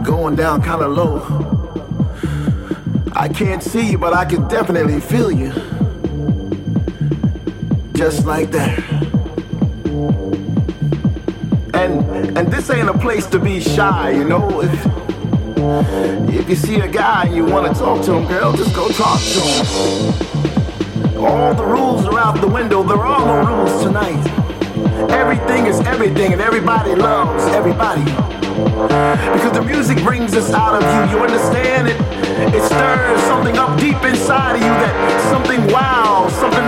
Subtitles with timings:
[0.00, 1.20] down kind of low.
[3.12, 5.52] I can't see you, but I can definitely feel you.
[7.92, 8.78] Just like that.
[11.74, 14.62] And and this ain't a place to be shy, you know.
[14.62, 14.86] If,
[16.34, 18.88] if you see a guy and you want to talk to him, girl, just go
[18.88, 19.66] talk to him.
[21.22, 22.82] All the rules are out the window.
[22.82, 24.26] There are no rules tonight.
[25.10, 28.31] Everything is everything, and everybody loves everybody.
[28.64, 31.16] Because the music brings us out of you.
[31.16, 31.96] You understand it?
[32.54, 34.94] It stirs something up deep inside of you that
[35.30, 36.66] something wow, something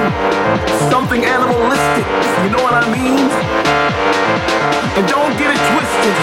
[0.90, 2.06] something animalistic.
[2.44, 3.26] You know what I mean?
[4.96, 6.14] And don't get it twisted.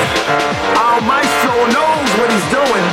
[0.76, 2.86] Our maestro knows what he's doing.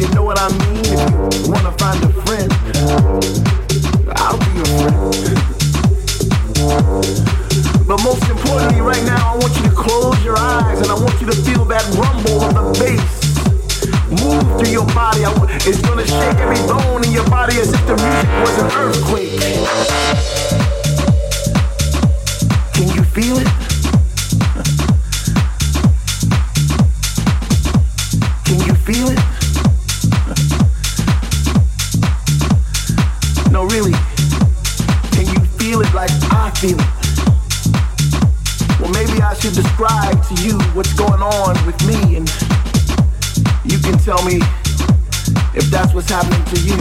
[0.00, 0.80] You know what I mean?
[0.80, 2.50] If you wanna find a friend,
[4.16, 4.96] I'll be your friend.
[7.86, 11.20] But most importantly, right now, I want you to close your eyes and I want
[11.20, 13.04] you to feel that rumble of the bass
[14.24, 15.20] move through your body.
[15.68, 20.09] It's gonna shake every bone in your body as if the music was an earthquake.
[46.50, 46.79] for you.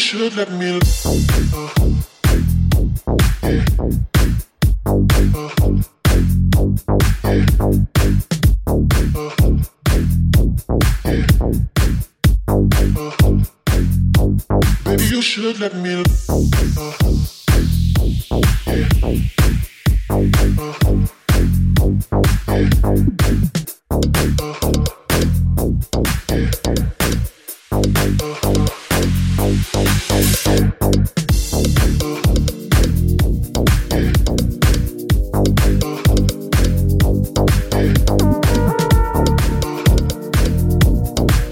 [0.00, 0.89] Should let me.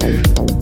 [0.00, 0.57] Mm.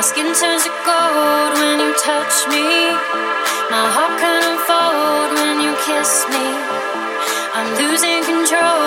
[0.00, 2.64] My skin turns to gold when you touch me.
[3.68, 6.46] My heart can unfold when you kiss me.
[7.52, 8.79] I'm losing control.